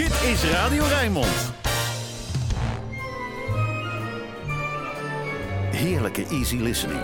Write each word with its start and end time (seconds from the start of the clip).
Dit 0.00 0.22
is 0.22 0.44
Radio 0.44 0.84
Rijnmond. 0.84 1.52
Heerlijke 5.70 6.26
easy 6.26 6.56
listening. 6.56 7.00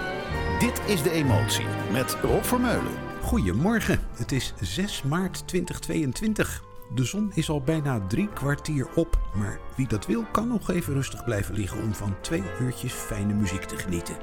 Dit 0.58 0.80
is 0.86 1.02
De 1.02 1.10
Emotie 1.10 1.64
met 1.92 2.16
Rob 2.22 2.42
Vermeulen. 2.42 2.92
Goedemorgen, 3.22 4.00
het 4.14 4.32
is 4.32 4.54
6 4.60 5.02
maart 5.02 5.48
2022. 5.48 6.62
De 6.94 7.04
zon 7.04 7.32
is 7.34 7.48
al 7.48 7.60
bijna 7.60 8.00
drie 8.08 8.28
kwartier 8.28 8.88
op, 8.94 9.18
maar 9.34 9.58
wie 9.74 9.88
dat 9.88 10.06
wil 10.06 10.24
kan 10.32 10.48
nog 10.48 10.70
even 10.70 10.92
rustig 10.92 11.24
blijven 11.24 11.54
liggen 11.54 11.82
om 11.82 11.94
van 11.94 12.16
twee 12.20 12.44
uurtjes 12.60 12.92
fijne 12.92 13.34
muziek 13.34 13.62
te 13.62 13.76
genieten. 13.76 14.16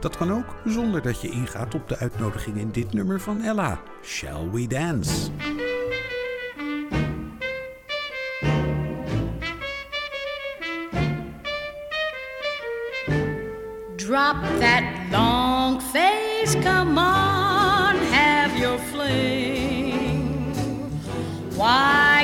Dat 0.00 0.16
kan 0.16 0.32
ook 0.32 0.54
zonder 0.64 1.02
dat 1.02 1.20
je 1.20 1.30
ingaat 1.30 1.74
op 1.74 1.88
de 1.88 1.98
uitnodiging 1.98 2.56
in 2.56 2.70
dit 2.70 2.92
nummer 2.92 3.20
van 3.20 3.42
Ella. 3.42 3.80
Shall 4.02 4.50
we 4.50 4.66
dance? 4.66 5.30
Drop 14.26 14.42
that 14.58 15.08
long 15.12 15.78
face, 15.78 16.56
come 16.56 16.98
on, 16.98 17.94
have 18.10 18.58
your 18.58 18.76
fling. 18.76 20.32
Why 21.54 22.15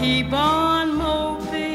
keep 0.00 0.32
on 0.32 0.96
moping? 0.96 1.68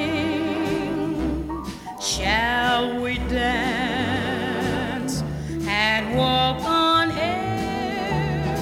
Shall 2.02 3.00
we 3.00 3.20
dance 3.30 5.24
and 5.68 6.18
walk 6.18 6.60
on 6.64 7.12
air? 7.12 8.58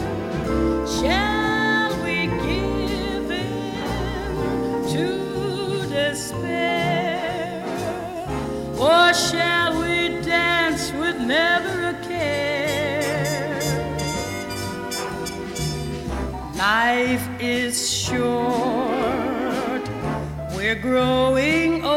Shall 0.85 2.03
we 2.03 2.27
give 2.45 3.31
in 3.31 4.83
to 4.91 5.07
despair? 5.87 7.63
Or 8.77 9.13
shall 9.13 9.79
we 9.81 10.21
dance 10.23 10.91
with 10.91 11.17
never 11.21 11.75
a 11.87 11.93
care? 12.05 13.61
Life 16.57 17.25
is 17.39 17.89
short, 17.89 18.52
growing 20.75 21.83
older. 21.83 21.92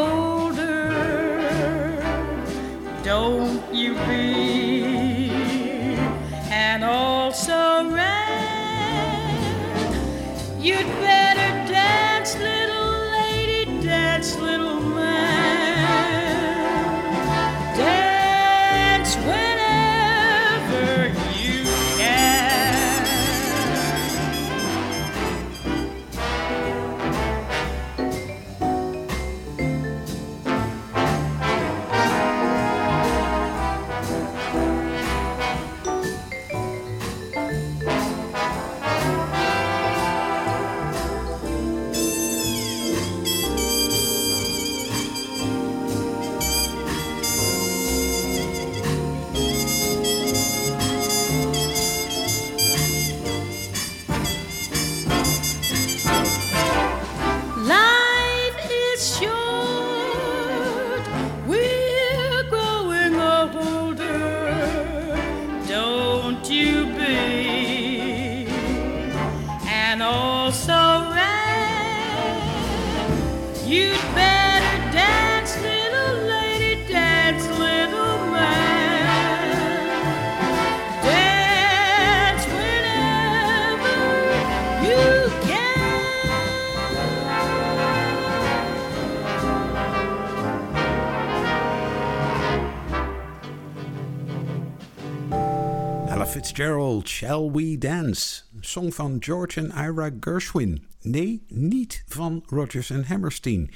Shall 97.07 97.51
We 97.51 97.77
Dance? 97.77 98.41
Song 98.59 98.91
van 98.91 99.15
George 99.19 99.59
en 99.59 99.65
Ira 99.65 100.11
Gershwin. 100.19 100.83
Nee, 101.01 101.43
niet 101.47 102.03
van 102.07 102.43
Rodgers 102.45 102.89
en 102.89 103.05
Hammerstein. 103.05 103.71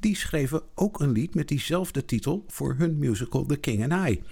Die 0.00 0.16
schreven 0.16 0.62
ook 0.74 1.00
een 1.00 1.12
lied 1.12 1.34
met 1.34 1.48
diezelfde 1.48 2.04
titel 2.04 2.44
voor 2.48 2.74
hun 2.78 2.98
musical 2.98 3.46
The 3.46 3.56
King 3.56 3.92
and 3.92 4.08
I. 4.08 4.22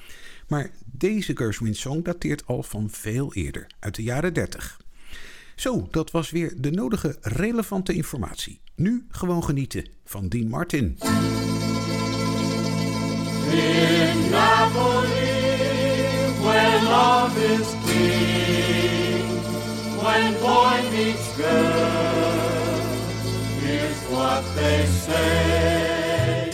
Maar 0.48 0.70
deze 0.84 1.36
Gershwin-song 1.36 2.02
dateert 2.02 2.46
al 2.46 2.62
van 2.62 2.90
veel 2.90 3.34
eerder, 3.34 3.66
uit 3.78 3.94
de 3.94 4.02
jaren 4.02 4.34
30. 4.34 4.80
Zo, 5.56 5.88
dat 5.90 6.10
was 6.10 6.30
weer 6.30 6.54
de 6.56 6.70
nodige 6.70 7.16
relevante 7.20 7.92
informatie. 7.92 8.60
Nu 8.74 9.06
gewoon 9.08 9.44
genieten 9.44 9.86
van 10.04 10.28
Dean 10.28 10.48
Martin. 10.48 10.98
In 13.50 14.30
love 17.00 17.36
is 17.56 17.68
king, 17.86 19.24
when 20.02 20.26
boy 20.46 20.78
meets 20.92 21.28
girl, 21.40 22.80
here's 23.62 24.00
what 24.14 24.42
they 24.58 24.80
say. 25.04 26.50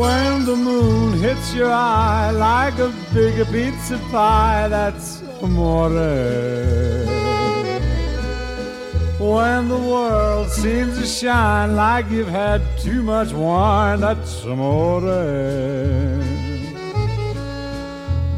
When 0.00 0.32
the 0.50 0.56
moon 0.68 1.08
hits 1.24 1.48
your 1.58 1.72
eye 1.72 2.30
like 2.48 2.78
a 2.88 2.90
big 3.14 3.34
pizza 3.52 3.98
pie, 4.12 4.68
that's 4.68 5.08
amore. 5.42 7.15
When 9.26 9.68
the 9.68 9.76
world 9.76 10.50
seems 10.50 10.98
to 10.98 11.04
shine 11.04 11.74
like 11.74 12.08
you've 12.10 12.28
had 12.28 12.62
too 12.78 13.02
much 13.02 13.32
wine, 13.32 14.00
that's 14.00 14.44
amore. 14.44 15.00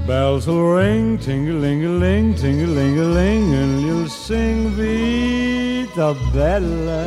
Bells 0.06 0.46
will 0.46 0.73
ring, 0.73 1.19
ting-a-ling-a-ling, 1.19 2.35
ting-a-ling-a-ling, 2.37 3.55
and 3.55 3.82
you'll 3.82 4.08
sing 4.08 4.70
Vita 4.70 6.17
Bella. 6.32 7.05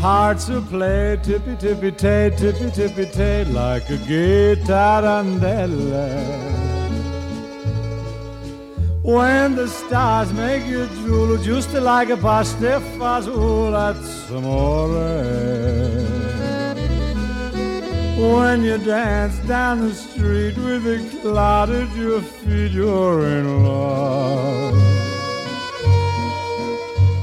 Hearts 0.00 0.48
will 0.48 0.62
play 0.62 1.16
tippy 1.22 1.54
tippy 1.56 1.92
tay, 1.92 2.30
tippy 2.36 2.70
tippy 2.72 3.06
tay, 3.06 3.44
like 3.44 3.88
a 3.88 3.96
guitar 3.98 5.02
gay 5.02 5.36
tarantella. 5.36 6.67
When 9.08 9.54
the 9.54 9.68
stars 9.68 10.30
make 10.34 10.66
you 10.66 10.86
drool, 10.86 11.38
just 11.38 11.72
like 11.72 12.10
a 12.10 12.16
pasta 12.18 12.78
fazool, 12.98 13.72
that's 13.72 14.28
amore. 14.28 14.88
When 18.20 18.62
you 18.62 18.76
dance 18.76 19.38
down 19.48 19.80
the 19.80 19.94
street 19.94 20.58
with 20.58 20.86
a 20.86 20.98
cloud 21.22 21.70
at 21.70 21.96
your 21.96 22.20
feet, 22.20 22.72
you're 22.72 23.26
in 23.26 23.64
love. 23.64 24.74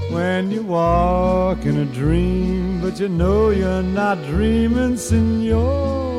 When 0.09 0.49
you 0.49 0.63
walk 0.63 1.67
in 1.67 1.77
a 1.77 1.85
dream, 1.85 2.81
but 2.81 2.99
you 2.99 3.09
know 3.09 3.51
you're 3.51 3.83
not 3.83 4.17
dreaming, 4.23 4.95
signore. 4.95 6.14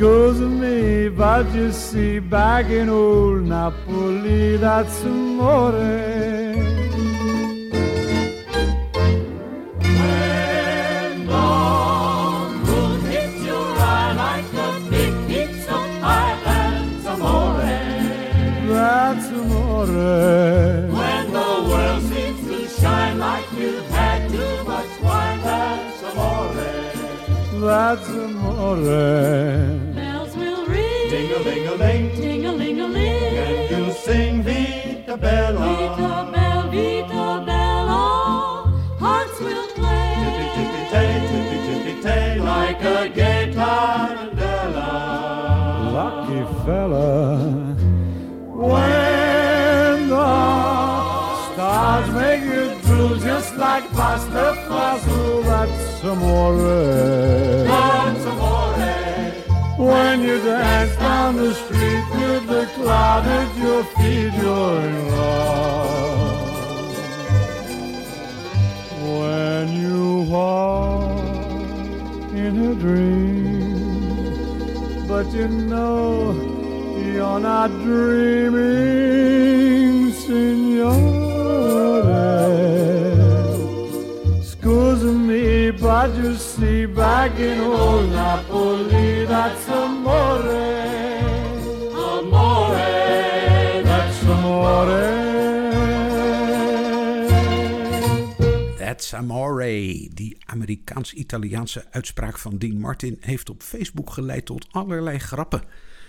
Scusa 0.00 0.48
me, 0.48 1.10
but 1.10 1.44
you 1.54 1.70
see, 1.72 2.20
back 2.20 2.70
in 2.70 2.88
old 2.88 3.42
Napoli, 3.42 4.56
that's 4.56 5.02
amore. 5.02 5.72
When 5.72 6.56
the 11.26 11.48
moon 12.64 13.00
hits 13.12 13.44
your 13.44 13.76
eye 13.76 14.12
like 14.24 14.48
a 14.54 14.80
big 14.88 15.12
piece 15.28 15.68
of 15.68 15.84
pie, 16.00 16.38
that's 16.46 17.04
amore. 17.04 17.60
That's 18.72 19.28
amore. 19.28 19.84
When 20.96 21.24
the 21.30 21.50
world 21.68 22.02
seems 22.04 22.40
to 22.48 22.58
shine 22.80 23.18
like 23.18 23.52
you've 23.52 23.90
had 23.90 24.30
too 24.30 24.64
much 24.64 24.92
wine, 25.02 25.42
that's 25.42 26.02
amore. 26.08 26.54
That's 27.60 28.08
amore. 28.08 29.89
Bells. 31.50 31.78
Ding-a-ling-a-ling, 31.80 32.20
Ding-a-ling-a-ling. 32.20 33.38
and 33.38 33.86
you 33.86 33.92
sing 33.92 34.42
Vita 34.42 35.16
Bella. 35.16 35.58
Vita 35.66 36.30
Bella, 36.32 36.68
Vita 36.70 37.42
Bella. 37.46 38.02
Hearts 38.98 39.40
will 39.40 39.66
play. 39.78 40.14
Tippy-tippy-tay, 40.22 41.10
tippy-tippy-tay, 41.30 42.40
like 42.40 42.82
a 42.82 43.08
gay 43.08 43.52
tarantella. 43.52 44.90
lucky 45.92 46.42
fella. 46.64 47.08
When 48.70 50.08
the 50.08 50.30
stars 51.52 52.08
make 52.14 52.44
you 52.44 52.64
drool 52.82 53.16
just 53.16 53.56
like 53.56 53.90
pasta 53.92 54.54
fazool, 54.68 55.42
that's 55.44 56.04
amore. 56.04 57.69
Dance 60.50 60.94
down 60.96 61.32
the 61.36 61.52
street 61.54 62.04
with 62.18 62.44
the 62.54 62.64
cloud 62.74 63.24
at 63.38 63.50
your 63.64 63.82
feet, 63.94 64.32
you're 64.42 64.80
in 64.88 64.96
love. 65.16 66.40
When 69.10 69.64
you 69.82 70.02
walk 70.36 71.20
in 72.44 72.52
a 72.70 72.72
dream, 72.84 73.78
but 75.10 75.26
you 75.38 75.46
know 75.70 76.32
you're 77.12 77.42
not 77.50 77.70
dreaming, 77.86 79.32
signore. 80.22 81.30
Scusa 84.50 85.12
me, 85.28 85.70
but 85.70 86.08
you 86.20 86.30
Napoli, 88.12 89.24
that's 89.26 89.68
amore. 89.68 90.70
Amore. 91.94 93.82
That's 93.82 94.24
amore. 94.24 95.28
That's 98.78 99.14
Amore. 99.14 100.08
Die 100.14 100.36
Amerikaans-Italiaanse 100.46 101.86
uitspraak 101.90 102.38
van 102.38 102.58
Dean 102.58 102.78
Martin 102.78 103.16
heeft 103.20 103.50
op 103.50 103.62
Facebook 103.62 104.10
geleid 104.10 104.44
tot 104.46 104.66
allerlei 104.70 105.18
grappen. 105.18 105.62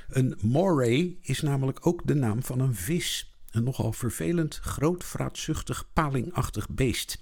Een 0.10 0.38
moray 0.42 1.18
is 1.22 1.42
namelijk 1.42 1.88
ook 1.88 2.02
de 2.08 2.14
naam 2.14 2.44
van 2.44 2.60
een 2.60 2.76
vis. 2.76 3.36
Een 3.52 3.64
nogal 3.64 3.94
vervelend, 3.94 4.56
groot, 4.56 5.04
vraatzuchtig, 5.04 5.90
palingachtig 5.94 6.70
beest. 6.70 7.22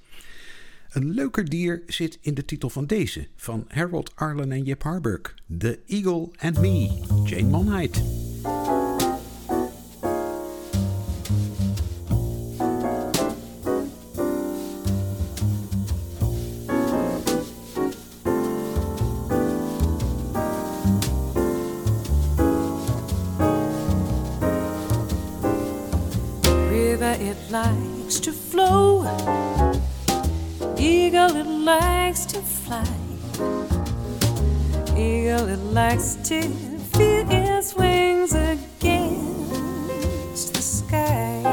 Een 0.90 1.12
leuker 1.12 1.50
dier 1.50 1.84
zit 1.88 2.18
in 2.22 2.34
de 2.34 2.46
titel 2.46 2.70
van 2.70 2.86
deze, 2.86 3.28
van 3.36 3.66
Harold 3.68 4.12
Arlen 4.16 4.52
en 4.52 4.64
Jip 4.64 4.84
Harburg. 4.84 5.34
The 5.58 5.80
Eagle 5.88 6.30
and 6.38 6.60
Me, 6.60 7.02
Jane 7.24 7.50
Monheit. 7.50 8.02
Likes 31.70 32.26
to 32.26 32.42
fly. 32.42 32.96
Eagle, 34.98 35.48
it 35.56 35.64
likes 35.80 36.16
to 36.30 36.42
feel 36.94 37.26
its 37.30 37.76
wings 37.76 38.34
against 38.34 38.96
the 40.56 40.62
sky. 40.62 41.44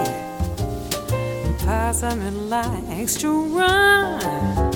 Possum, 1.67 2.23
it 2.23 2.39
likes 2.57 3.15
to 3.17 3.31
run. 3.59 4.73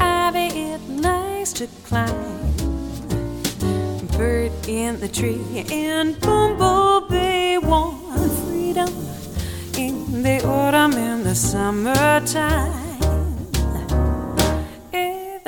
Ivy, 0.00 0.46
it 0.72 0.82
likes 0.88 1.52
to 1.54 1.66
climb 1.88 2.38
bird 4.16 4.52
in 4.68 5.00
the 5.00 5.08
tree 5.08 5.64
and 5.70 6.20
bumblebee 6.20 7.58
want 7.58 8.32
freedom 8.42 8.88
in 9.76 10.22
the 10.22 10.44
autumn 10.44 10.94
and 10.94 11.24
the 11.24 11.34
summertime 11.34 12.77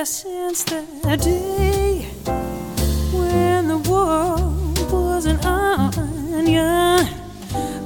since 0.05 0.65
the 0.65 0.83
day 1.19 2.07
when 3.13 3.69
the 3.69 3.77
world 3.91 4.91
was 4.91 5.27
an 5.27 5.39
onion 5.45 7.07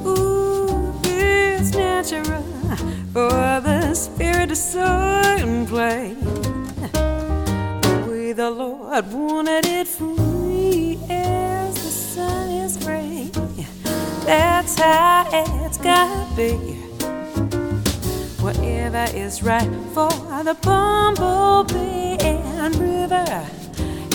ooh 0.07 0.93
it's 1.05 1.73
natural 1.75 2.43
for 3.13 3.61
the 3.61 3.93
spirit 3.95 4.49
to 4.49 4.55
soar 4.55 4.85
and 4.85 5.67
play 5.67 6.15
the 6.93 8.07
way 8.09 8.33
the 8.33 8.49
Lord 8.49 9.13
wanted 9.13 9.67
it 9.67 9.89
free 9.89 11.01
as 11.11 11.75
the 11.75 11.91
sun 11.91 12.49
is 12.51 12.77
free. 12.77 13.31
That's 14.25 14.79
how 14.79 15.29
it's 15.65 15.79
gotta 15.79 16.37
be. 16.37 16.74
Whatever 18.45 19.07
is 19.17 19.43
right 19.43 19.71
for 19.95 20.11
the 20.45 20.55
bumblebee 20.61 22.19
and 22.21 22.77
river, 22.77 23.25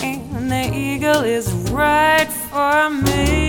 and 0.03 0.51
the 0.51 0.71
eagle 0.71 1.24
is 1.24 1.51
right 1.71 2.29
for 2.29 2.91
me. 2.91 3.49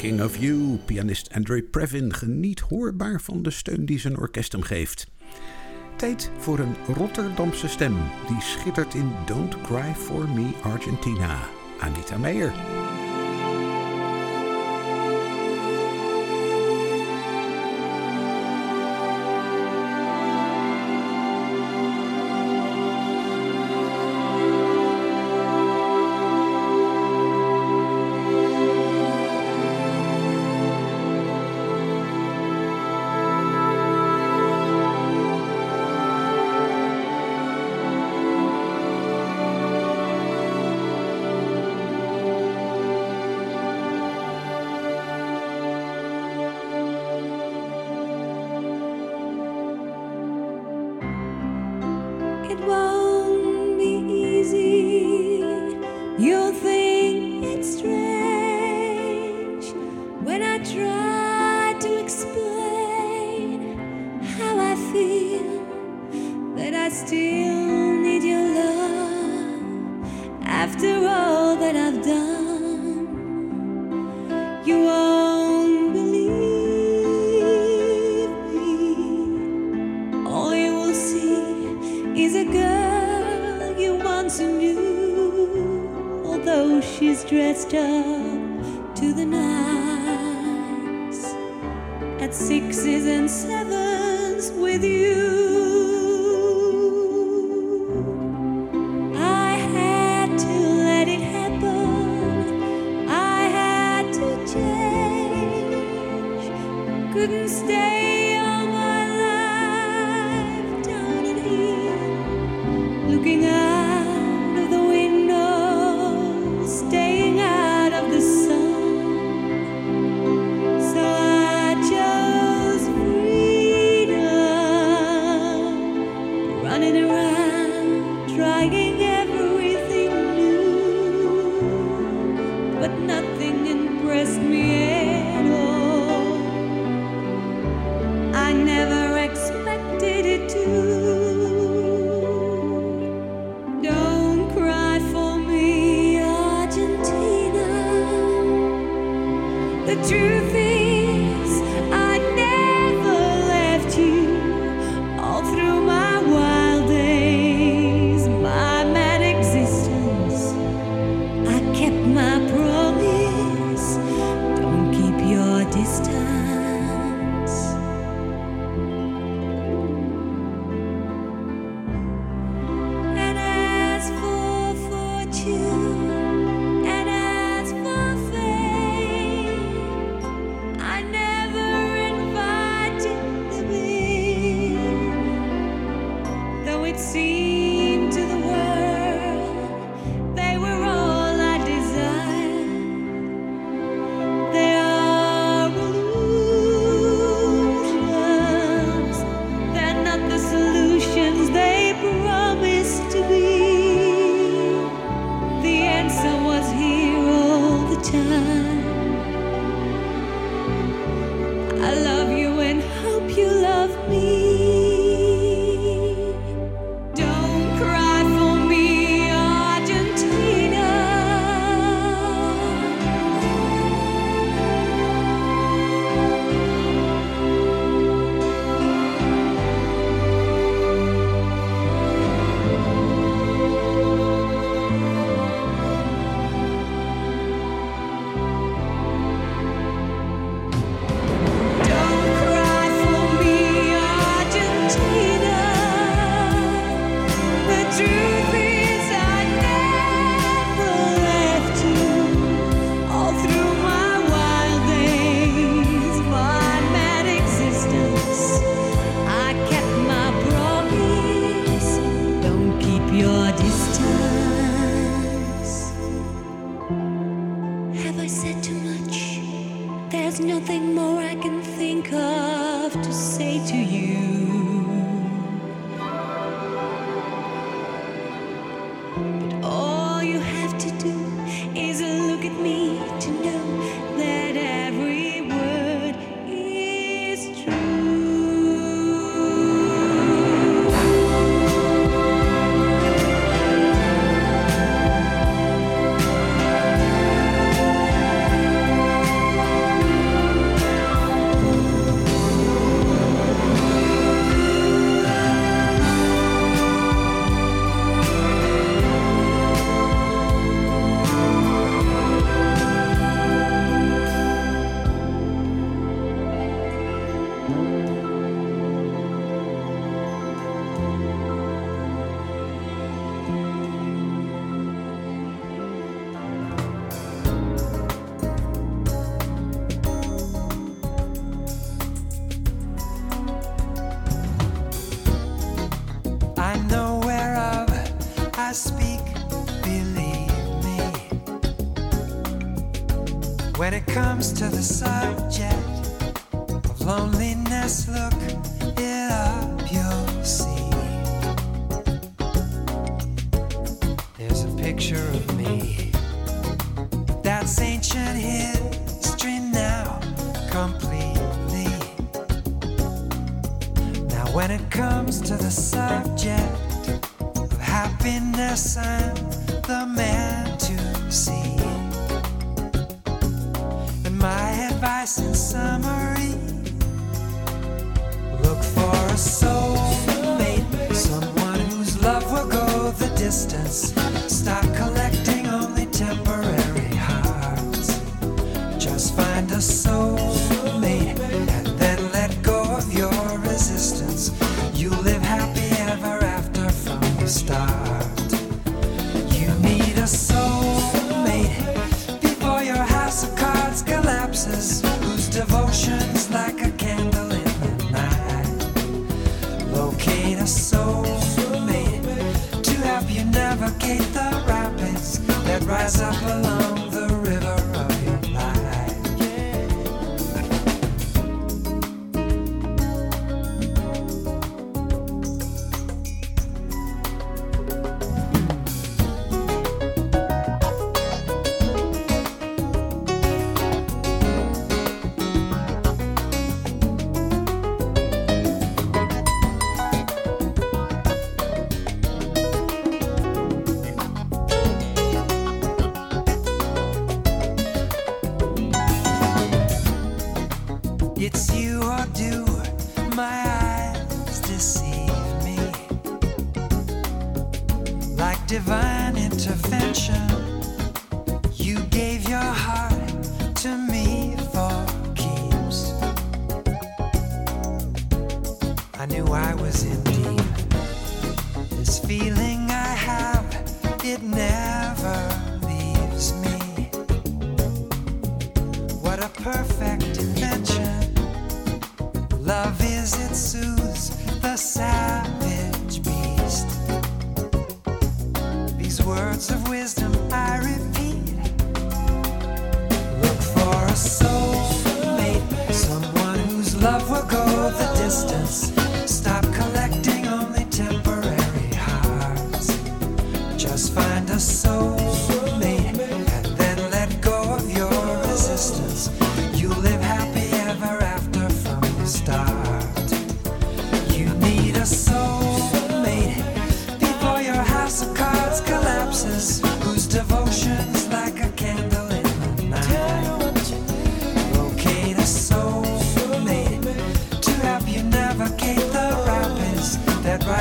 Thinking 0.00 0.24
of 0.24 0.36
You, 0.36 0.78
pianist 0.84 1.32
Andre 1.34 1.62
Previn 1.62 2.14
geniet 2.14 2.60
hoorbaar 2.60 3.20
van 3.20 3.42
de 3.42 3.50
steun 3.50 3.84
die 3.84 3.98
zijn 3.98 4.18
orkest 4.18 4.52
hem 4.52 4.62
geeft. 4.62 5.06
Tijd 5.96 6.30
voor 6.38 6.58
een 6.58 6.74
Rotterdamse 6.94 7.68
stem 7.68 7.96
die 8.28 8.40
schittert 8.40 8.94
in 8.94 9.12
Don't 9.26 9.60
Cry 9.60 9.94
For 9.94 10.28
Me 10.28 10.50
Argentina. 10.62 11.38
Anita 11.80 12.18
Meijer. 12.18 12.52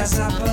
casa 0.09 0.27
para 0.39 0.48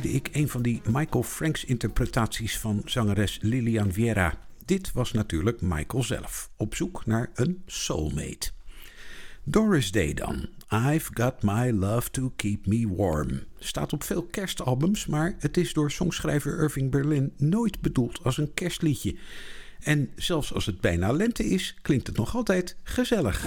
draaide 0.00 0.18
ik 0.18 0.28
een 0.32 0.48
van 0.48 0.62
die 0.62 0.80
Michael 0.84 1.22
Franks 1.22 1.64
interpretaties 1.64 2.58
van 2.58 2.82
zangeres 2.84 3.38
Lilian 3.42 3.92
Viera. 3.92 4.34
Dit 4.64 4.92
was 4.92 5.12
natuurlijk 5.12 5.60
Michael 5.60 6.02
zelf, 6.02 6.50
op 6.56 6.74
zoek 6.74 7.06
naar 7.06 7.30
een 7.34 7.62
soulmate. 7.66 8.50
Doris 9.44 9.90
Day 9.90 10.14
dan. 10.14 10.48
I've 10.72 11.10
Got 11.14 11.42
My 11.42 11.70
Love 11.70 12.10
to 12.10 12.32
Keep 12.36 12.66
Me 12.66 12.94
Warm. 12.96 13.44
Staat 13.58 13.92
op 13.92 14.04
veel 14.04 14.22
kerstalbums, 14.22 15.06
maar 15.06 15.36
het 15.38 15.56
is 15.56 15.72
door 15.72 15.90
songschrijver 15.90 16.58
Irving 16.58 16.90
Berlin 16.90 17.32
nooit 17.36 17.80
bedoeld 17.80 18.20
als 18.22 18.38
een 18.38 18.54
kerstliedje. 18.54 19.16
En 19.80 20.10
zelfs 20.16 20.52
als 20.52 20.66
het 20.66 20.80
bijna 20.80 21.12
lente 21.12 21.44
is, 21.44 21.76
klinkt 21.82 22.06
het 22.06 22.16
nog 22.16 22.34
altijd 22.34 22.76
gezellig. 22.82 23.44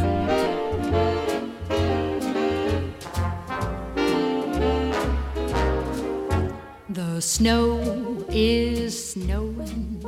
The 7.00 7.22
snow 7.22 8.26
is 8.28 9.14
snowing, 9.14 10.04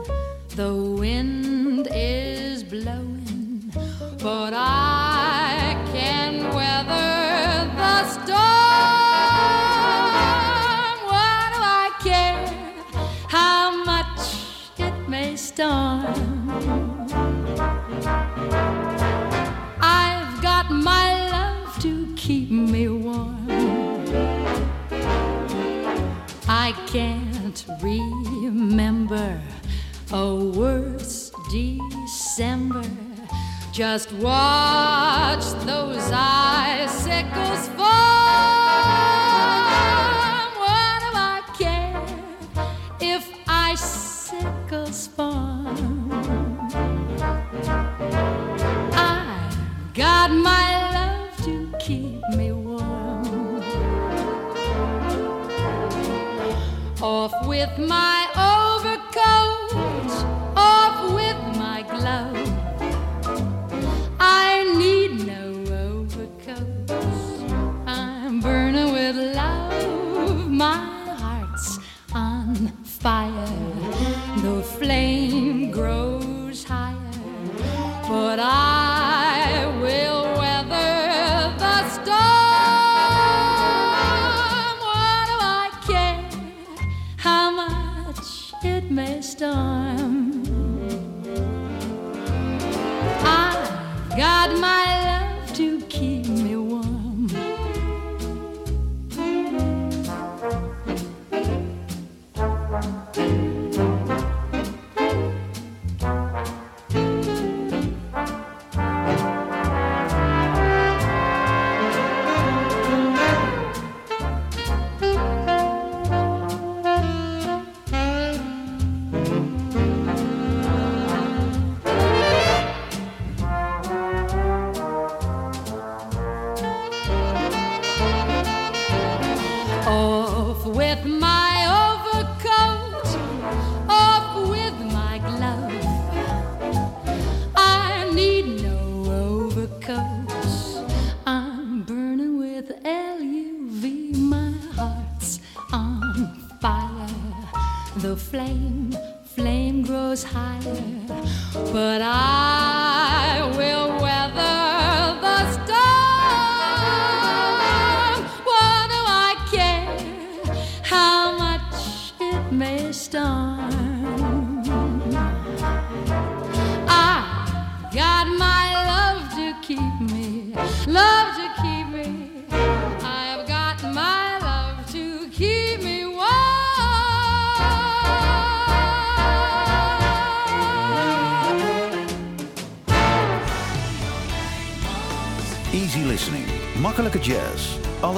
the 0.58 0.73
wind 0.75 1.88
is 1.89 2.65
blowing, 2.65 3.71
but 4.21 4.51
I 4.54 5.77
can 5.93 6.54
weather 6.54 7.71
the 7.80 8.10
storm. 8.10 8.41
What 11.08 11.47
do 11.56 11.62
I 11.63 11.91
care 12.04 12.43
how 13.30 13.86
much 13.86 14.19
it 14.77 15.08
may 15.08 15.38
storm? 15.38 17.01
November 29.12 29.41
or 30.13 30.38
worse, 30.52 31.32
December. 31.52 32.84
Just 33.74 34.13
watch 34.13 35.43
those 35.65 36.10
icicles 36.13 37.67
form. 37.67 37.88
What 40.62 41.00
do 41.02 41.10
I 41.13 41.41
care 41.58 42.02
if 43.02 43.30
icicles 43.47 45.08
form? 45.08 46.17
I 48.93 49.52
got 49.93 50.32
my 50.32 50.93
love 50.95 51.38
to 51.43 51.74
keep 51.80 52.21
me 52.38 52.54
warm. 52.54 53.62
Off 57.02 57.34
with 57.47 57.78
my 57.78 58.21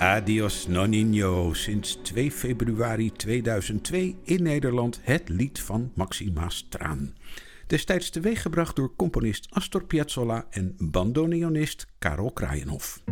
Adios 0.00 0.66
Nonino, 0.66 1.52
sinds 1.52 1.98
2 2.02 2.30
februari 2.30 3.12
2002 3.12 4.16
in 4.24 4.42
Nederland 4.42 5.00
het 5.02 5.28
lied 5.28 5.60
van 5.60 5.92
Maxima 5.94 6.48
Straan. 6.48 7.14
Destijds 7.66 8.10
teweeggebracht 8.10 8.76
door 8.76 8.92
componist 8.96 9.46
Astor 9.50 9.84
Piazzolla 9.84 10.46
en 10.50 10.76
bandoneonist 10.78 11.86
Karel 11.98 12.32
Kraaienhof. 12.32 13.02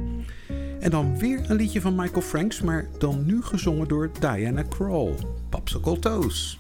En 0.81 0.91
dan 0.91 1.19
weer 1.19 1.51
een 1.51 1.57
liedje 1.57 1.81
van 1.81 1.95
Michael 1.95 2.23
Franks, 2.23 2.61
maar 2.61 2.89
dan 2.99 3.27
nu 3.27 3.43
gezongen 3.43 3.89
door 3.89 4.11
Diana 4.21 4.63
Krall, 4.63 5.15
Popsicle 5.49 5.99
Toes. 5.99 6.59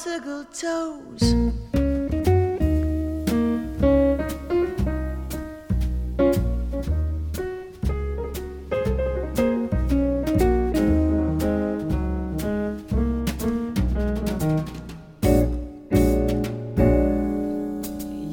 Popsicle 0.00 0.46
toes. 0.58 1.34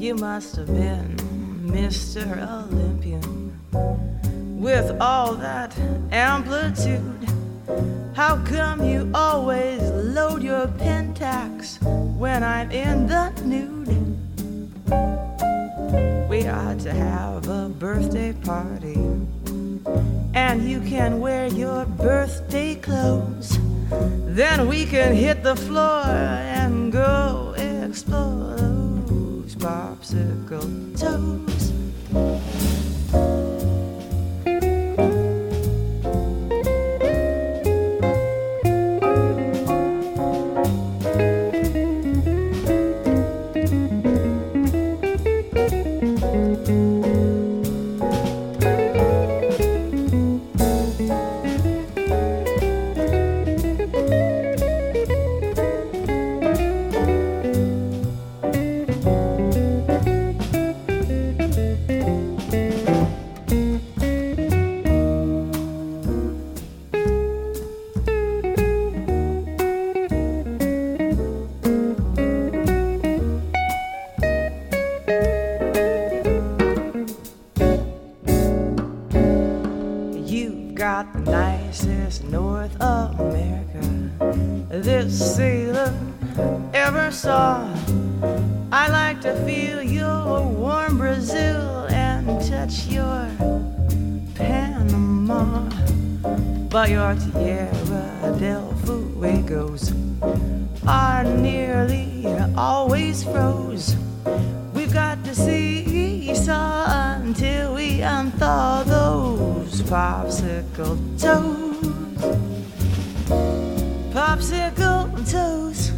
You 0.00 0.14
must 0.14 0.56
have 0.56 0.66
been 0.68 1.16
Mr. 1.66 2.24
Olympian 2.50 3.52
with 4.58 4.90
all 5.00 5.34
that 5.34 5.78
amplitude. 6.12 7.07
Can 20.88 21.20
wear 21.20 21.48
your 21.48 21.84
birthday 21.84 22.74
clothes. 22.74 23.58
Then 24.24 24.66
we 24.66 24.86
can 24.86 25.14
hit 25.14 25.42
the 25.42 25.54
floor 25.54 26.00
touch 92.58 92.88
your 92.88 93.30
Panama. 94.34 95.68
But 96.68 96.90
your 96.90 97.14
Tierra 97.14 98.34
del 98.38 98.74
Fuegos 98.82 99.92
are 100.86 101.24
nearly 101.24 102.26
always 102.56 103.22
froze. 103.22 103.94
We've 104.74 104.92
got 104.92 105.24
to 105.24 105.34
see 105.34 105.84
seesaw 105.84 107.20
until 107.22 107.74
we 107.74 108.00
unthaw 108.00 108.84
those 108.84 109.82
popsicle 109.82 110.98
toes. 111.22 111.78
Popsicle 114.12 115.06
toes. 115.30 115.97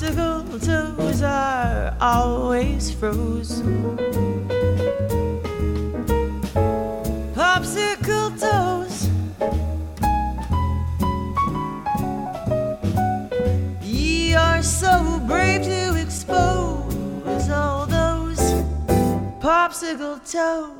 Popsicle 0.00 0.64
toes 0.64 1.20
are 1.20 1.94
always 2.00 2.90
frozen. 2.90 3.98
Popsicle 7.34 8.30
toes. 8.40 9.10
You're 13.82 14.62
so 14.62 15.20
brave 15.26 15.64
to 15.64 16.00
expose 16.00 17.50
all 17.50 17.84
those 17.84 18.40
popsicle 19.42 20.18
toes. 20.24 20.79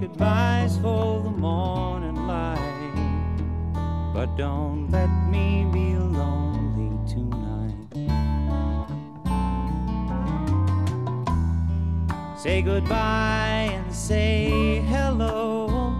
Goodbyes 0.00 0.76
for 0.78 1.22
the 1.22 1.30
morning 1.30 2.14
light. 2.26 2.58
But 4.14 4.36
don't 4.36 4.88
let 4.90 5.08
me 5.28 5.66
be 5.72 5.96
lonely 5.96 6.90
tonight. 7.08 7.38
say 12.38 12.62
goodbye 12.62 13.68
and 13.72 13.92
say 13.92 14.80
hello. 14.86 15.92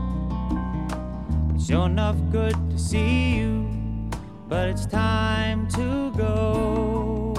It's 1.54 1.66
sure 1.66 1.86
enough 1.86 2.16
good 2.30 2.54
to 2.70 2.78
see 2.78 3.36
you, 3.36 3.68
but 4.48 4.68
it's 4.68 4.86
time 4.86 5.66
to 5.70 6.12
go. 6.12 7.34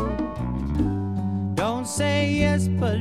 Don't 1.55 1.87
say 1.87 2.29
yes, 2.31 2.67
but 2.67 2.99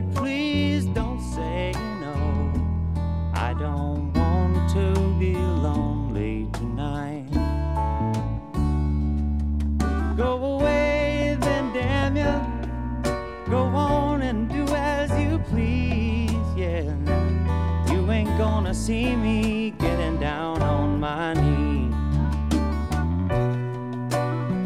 see 18.88 19.14
me 19.14 19.68
getting 19.78 20.18
down 20.18 20.62
on 20.62 20.98
my 20.98 21.34
knees. 21.34 21.94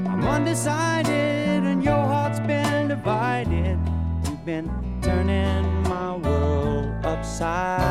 I'm 0.06 0.22
undecided, 0.22 1.64
and 1.64 1.82
your 1.82 2.04
heart's 2.12 2.38
been 2.38 2.86
divided. 2.86 3.80
You've 4.24 4.44
been 4.44 4.70
turning 5.02 5.64
my 5.88 6.16
world 6.18 7.04
upside 7.04 7.81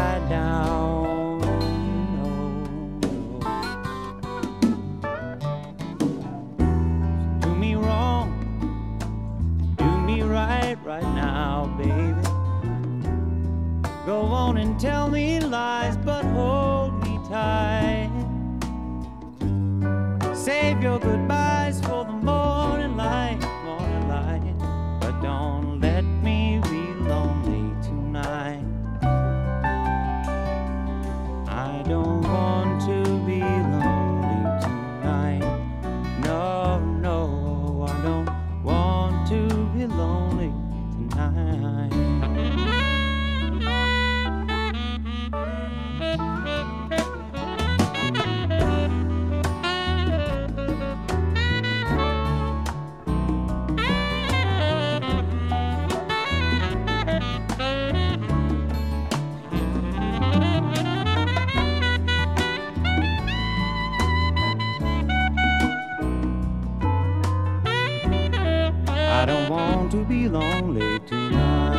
be 70.07 70.29
lonely 70.29 70.99
tonight. 71.05 71.71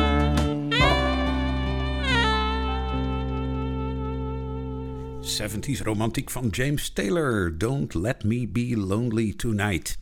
70s 5.41 5.81
romantiek 5.83 6.29
van 6.29 6.47
James 6.47 6.89
Taylor. 6.89 7.57
Don't 7.57 7.93
let 7.93 8.23
me 8.23 8.47
be 8.47 8.77
lonely 8.77 9.33
tonight. 9.33 9.97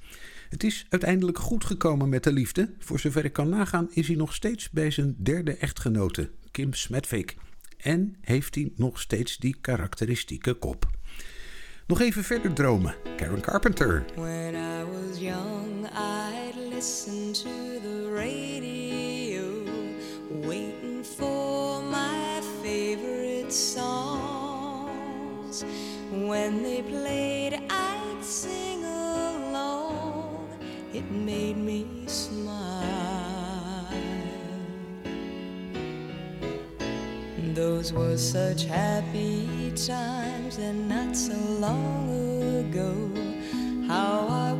Het 0.50 0.64
is 0.64 0.86
uiteindelijk 0.90 1.40
goed 1.40 1.66
gekomen 1.66 2.10
met 2.10 2.24
de 2.24 2.34
liefde. 2.34 2.74
Voor 2.80 3.00
zover 3.00 3.26
ik 3.26 3.34
kan 3.34 3.50
nagaan 3.50 3.90
is 3.94 4.08
hij 4.08 4.16
nog 4.16 4.34
steeds 4.34 4.70
bij 4.70 4.92
zijn 4.92 5.16
derde 5.18 5.56
echtgenote, 5.56 6.30
Kim 6.52 6.74
Smedvik. 6.74 7.36
En 7.78 8.16
heeft 8.22 8.56
hij 8.56 8.72
nog 8.76 9.00
steeds 9.00 9.38
die 9.38 9.56
karakteristieke 9.62 10.54
kop. 10.54 10.90
Nog 11.92 12.02
even 12.02 12.24
verder 12.24 12.54
dromen. 12.54 12.96
Karen 13.16 13.42
Carpenter. 13.42 14.06
When 14.16 14.56
I 14.56 14.84
was 14.84 15.20
young, 15.20 15.88
I'd 15.94 16.56
listen 16.74 17.34
to 17.34 17.80
the 17.84 18.10
radio, 18.14 19.44
waiting 20.30 21.04
for 21.04 21.84
my 21.84 22.42
favorite 22.64 23.54
songs. 23.54 24.86
When 26.12 26.64
they 26.64 26.82
played, 26.82 27.60
I'd 27.70 28.24
sing 28.24 28.86
along. 28.86 30.48
It 30.94 31.12
made 31.12 31.58
me 31.58 31.86
smile. 32.06 32.91
Those 37.54 37.92
were 37.92 38.16
such 38.18 38.64
happy 38.64 39.72
times 39.76 40.58
and 40.58 40.88
not 40.88 41.18
so 41.18 41.36
long 41.60 42.10
ago. 42.62 42.94
How 43.88 44.28
I 44.30 44.54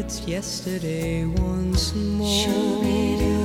It's 0.00 0.20
yesterday 0.26 1.26
once 1.26 1.94
more. 1.94 3.39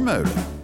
Vermeulen. 0.00 0.59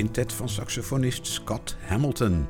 Quintet 0.00 0.32
van 0.32 0.48
saxofonist 0.48 1.26
Scott 1.26 1.76
Hamilton. 1.86 2.46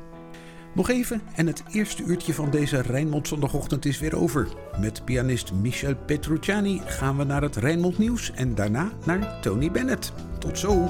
Nog 0.73 0.89
even 0.89 1.21
en 1.35 1.47
het 1.47 1.63
eerste 1.71 2.03
uurtje 2.03 2.33
van 2.33 2.49
deze 2.49 2.81
Rijnmond 2.81 3.27
zondagochtend 3.27 3.85
is 3.85 3.99
weer 3.99 4.15
over. 4.15 4.47
Met 4.79 5.05
pianist 5.05 5.53
Michel 5.53 5.95
Petrucciani 5.95 6.81
gaan 6.85 7.17
we 7.17 7.23
naar 7.23 7.41
het 7.41 7.55
Rijnmond 7.55 7.97
nieuws 7.97 8.31
en 8.31 8.55
daarna 8.55 8.91
naar 9.05 9.39
Tony 9.41 9.71
Bennett. 9.71 10.13
Tot 10.39 10.59
zo! 10.59 10.89